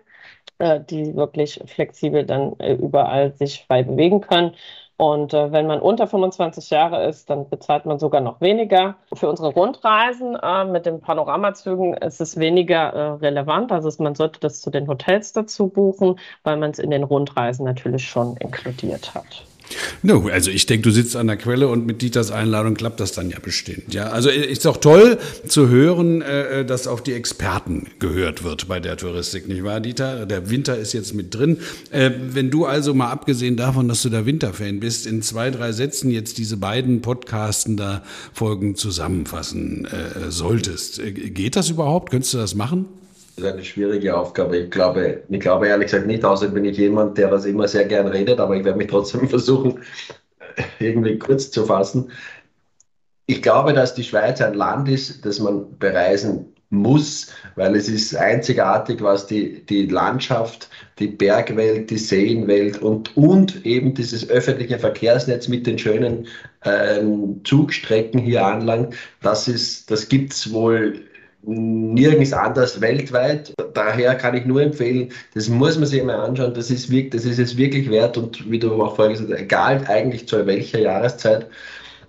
äh, 0.58 0.80
die 0.80 1.14
wirklich 1.14 1.60
flexibel 1.66 2.24
dann 2.24 2.58
äh, 2.60 2.74
überall 2.74 3.32
sich 3.36 3.64
frei 3.66 3.82
bewegen 3.82 4.22
können. 4.22 4.54
Und 4.96 5.34
äh, 5.34 5.52
wenn 5.52 5.66
man 5.66 5.80
unter 5.80 6.06
25 6.06 6.70
Jahre 6.70 7.06
ist, 7.06 7.28
dann 7.28 7.50
bezahlt 7.50 7.84
man 7.84 7.98
sogar 7.98 8.22
noch 8.22 8.40
weniger. 8.40 8.96
Für 9.12 9.28
unsere 9.28 9.48
Rundreisen 9.48 10.34
äh, 10.36 10.64
mit 10.64 10.86
den 10.86 11.02
Panoramazügen 11.02 11.94
ist 11.94 12.22
es 12.22 12.38
weniger 12.38 12.92
äh, 12.94 13.00
relevant. 13.16 13.72
Also 13.72 13.90
man 14.02 14.14
sollte 14.14 14.40
das 14.40 14.62
zu 14.62 14.70
den 14.70 14.88
Hotels 14.88 15.34
dazu 15.34 15.68
buchen, 15.68 16.18
weil 16.44 16.56
man 16.56 16.70
es 16.70 16.78
in 16.78 16.90
den 16.90 17.04
Rundreisen 17.04 17.66
natürlich 17.66 18.08
schon 18.08 18.38
inkludiert 18.38 19.14
hat. 19.14 19.44
No, 20.02 20.28
also 20.28 20.50
ich 20.50 20.66
denke, 20.66 20.82
du 20.82 20.90
sitzt 20.90 21.16
an 21.16 21.26
der 21.26 21.36
Quelle 21.36 21.68
und 21.68 21.86
mit 21.86 22.02
Dieters 22.02 22.30
Einladung 22.30 22.74
klappt 22.74 23.00
das 23.00 23.12
dann 23.12 23.30
ja 23.30 23.38
bestimmt. 23.40 23.92
Ja, 23.92 24.08
also 24.08 24.30
ist 24.30 24.64
doch 24.64 24.76
toll 24.76 25.18
zu 25.46 25.68
hören, 25.68 26.22
äh, 26.22 26.64
dass 26.64 26.86
auf 26.86 27.02
die 27.02 27.12
Experten 27.12 27.88
gehört 27.98 28.44
wird 28.44 28.68
bei 28.68 28.80
der 28.80 28.96
Touristik, 28.96 29.48
nicht 29.48 29.64
wahr, 29.64 29.80
Dieter? 29.80 30.26
Der 30.26 30.50
Winter 30.50 30.76
ist 30.76 30.92
jetzt 30.92 31.14
mit 31.14 31.34
drin. 31.34 31.58
Äh, 31.90 32.10
wenn 32.28 32.50
du 32.50 32.66
also 32.66 32.94
mal 32.94 33.10
abgesehen 33.10 33.56
davon, 33.56 33.88
dass 33.88 34.02
du 34.02 34.08
der 34.08 34.26
Winterfan 34.26 34.80
bist, 34.80 35.06
in 35.06 35.22
zwei, 35.22 35.50
drei 35.50 35.72
Sätzen 35.72 36.10
jetzt 36.10 36.38
diese 36.38 36.56
beiden 36.56 37.02
Podcasten 37.02 37.76
da 37.76 38.02
Folgen 38.32 38.76
zusammenfassen 38.76 39.86
äh, 39.86 40.30
solltest, 40.30 40.98
äh, 40.98 41.12
geht 41.12 41.56
das 41.56 41.70
überhaupt? 41.70 42.10
Könntest 42.10 42.34
du 42.34 42.38
das 42.38 42.54
machen? 42.54 42.86
Ist 43.36 43.44
eine 43.44 43.64
schwierige 43.64 44.16
Aufgabe. 44.16 44.56
Ich 44.56 44.70
glaube, 44.70 45.22
ich 45.28 45.40
glaube 45.40 45.68
ehrlich 45.68 45.88
gesagt 45.88 46.06
nicht, 46.06 46.24
außer 46.24 46.48
bin 46.48 46.64
ich 46.64 46.78
jemand, 46.78 47.18
der 47.18 47.28
das 47.28 47.44
immer 47.44 47.68
sehr 47.68 47.84
gern 47.84 48.06
redet, 48.06 48.40
aber 48.40 48.56
ich 48.56 48.64
werde 48.64 48.78
mich 48.78 48.88
trotzdem 48.88 49.28
versuchen, 49.28 49.82
irgendwie 50.78 51.18
kurz 51.18 51.50
zu 51.50 51.66
fassen. 51.66 52.10
Ich 53.26 53.42
glaube, 53.42 53.74
dass 53.74 53.94
die 53.94 54.04
Schweiz 54.04 54.40
ein 54.40 54.54
Land 54.54 54.88
ist, 54.88 55.26
das 55.26 55.38
man 55.38 55.78
bereisen 55.78 56.54
muss, 56.70 57.32
weil 57.56 57.76
es 57.76 57.88
ist 57.88 58.16
einzigartig, 58.16 59.02
was 59.02 59.26
die, 59.26 59.66
die 59.66 59.86
Landschaft, 59.86 60.70
die 60.98 61.08
Bergwelt, 61.08 61.90
die 61.90 61.98
Seenwelt 61.98 62.80
und, 62.80 63.16
und 63.16 63.66
eben 63.66 63.94
dieses 63.94 64.30
öffentliche 64.30 64.78
Verkehrsnetz 64.78 65.46
mit 65.48 65.66
den 65.66 65.78
schönen 65.78 66.26
ähm, 66.64 67.42
Zugstrecken 67.44 68.18
hier 68.18 68.46
anlangt. 68.46 68.94
Das, 69.20 69.46
ist, 69.46 69.90
das 69.90 70.08
gibt 70.08 70.32
es 70.32 70.52
wohl 70.52 71.02
nirgends 71.46 72.32
anders 72.32 72.80
weltweit. 72.80 73.54
Daher 73.72 74.14
kann 74.16 74.36
ich 74.36 74.44
nur 74.44 74.62
empfehlen, 74.62 75.10
das 75.34 75.48
muss 75.48 75.78
man 75.78 75.86
sich 75.86 76.02
mal 76.02 76.16
anschauen, 76.16 76.54
das 76.54 76.70
ist, 76.70 76.90
das 77.14 77.24
ist 77.24 77.38
es 77.38 77.56
wirklich 77.56 77.90
wert 77.90 78.16
und 78.18 78.50
wie 78.50 78.58
du 78.58 78.82
auch 78.82 78.96
vorher 78.96 79.12
gesagt 79.14 79.32
hast, 79.32 79.40
egal 79.40 79.84
eigentlich 79.86 80.26
zu 80.26 80.44
welcher 80.46 80.80
Jahreszeit, 80.80 81.46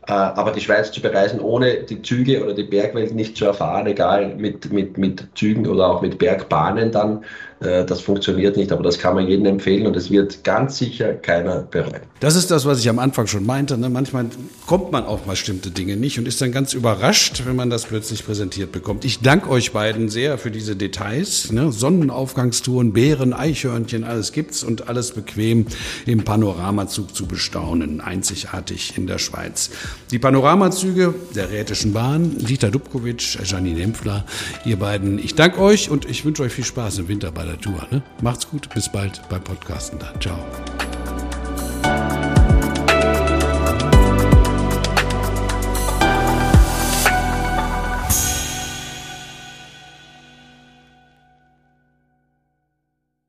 äh, 0.07 0.13
aber 0.13 0.51
die 0.51 0.61
Schweiz 0.61 0.91
zu 0.91 1.01
bereisen, 1.01 1.39
ohne 1.39 1.83
die 1.83 2.01
Züge 2.01 2.43
oder 2.43 2.53
die 2.53 2.63
Bergwelt 2.63 3.13
nicht 3.13 3.37
zu 3.37 3.45
erfahren, 3.45 3.85
egal 3.87 4.35
mit, 4.35 4.71
mit, 4.71 4.97
mit 4.97 5.27
Zügen 5.35 5.67
oder 5.67 5.87
auch 5.87 6.01
mit 6.01 6.17
Bergbahnen 6.17 6.91
dann, 6.91 7.23
das 7.59 8.01
funktioniert 8.01 8.57
nicht, 8.57 8.71
aber 8.71 8.83
das 8.83 8.99
kann 8.99 9.15
man 9.15 9.27
jedem 9.27 9.45
empfehlen 9.45 9.87
und 9.87 9.95
es 9.95 10.11
wird 10.11 10.43
ganz 10.43 10.77
sicher 10.77 11.13
keiner 11.13 11.61
bereuen. 11.61 12.01
Das 12.19 12.35
ist 12.35 12.51
das, 12.51 12.65
was 12.65 12.79
ich 12.79 12.89
am 12.89 12.99
Anfang 12.99 13.27
schon 13.27 13.45
meinte. 13.45 13.77
Ne? 13.77 13.89
Manchmal 13.89 14.25
kommt 14.67 14.91
man 14.91 15.05
auf 15.05 15.21
bestimmte 15.21 15.71
Dinge 15.71 15.97
nicht 15.97 16.19
und 16.19 16.27
ist 16.27 16.41
dann 16.41 16.51
ganz 16.51 16.73
überrascht, 16.73 17.43
wenn 17.45 17.55
man 17.55 17.69
das 17.69 17.85
plötzlich 17.85 18.25
präsentiert 18.25 18.71
bekommt. 18.71 19.05
Ich 19.05 19.21
danke 19.21 19.49
euch 19.49 19.71
beiden 19.71 20.09
sehr 20.09 20.37
für 20.37 20.51
diese 20.51 20.75
Details. 20.75 21.51
Ne? 21.51 21.71
Sonnenaufgangstouren, 21.71 22.93
Bären, 22.93 23.33
Eichhörnchen, 23.33 24.03
alles 24.03 24.31
gibt's 24.31 24.63
und 24.63 24.87
alles 24.87 25.11
bequem 25.11 25.65
im 26.05 26.23
Panoramazug 26.23 27.15
zu 27.15 27.25
bestaunen. 27.25 28.01
Einzigartig 28.01 28.97
in 28.97 29.07
der 29.07 29.17
Schweiz. 29.17 29.71
Die 30.11 30.19
Panoramazüge 30.19 31.13
der 31.35 31.49
Rätischen 31.49 31.93
Bahn, 31.93 32.37
Dieter 32.37 32.71
Dubkovic, 32.71 33.39
Janine 33.43 33.81
Empfler, 33.81 34.25
ihr 34.65 34.77
beiden. 34.77 35.17
Ich 35.17 35.35
danke 35.35 35.59
euch 35.59 35.89
und 35.89 36.09
ich 36.09 36.25
wünsche 36.25 36.43
euch 36.43 36.53
viel 36.53 36.65
Spaß 36.65 36.99
im 36.99 37.07
Winter 37.07 37.31
bei 37.31 37.46
Tour. 37.55 37.87
Ne? 37.91 38.01
Macht's 38.21 38.49
gut, 38.49 38.67
bis 38.73 38.89
bald 38.89 39.21
beim 39.29 39.43
Podcasten 39.43 39.99
dann. 39.99 40.19
Ciao. 40.19 40.37